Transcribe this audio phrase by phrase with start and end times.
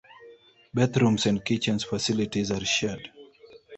[0.73, 3.11] Bathrooms and kitchen facilities are shared.